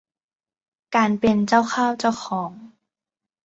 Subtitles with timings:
[0.95, 2.51] การเป็นเจ้าเข้าเจ้าของ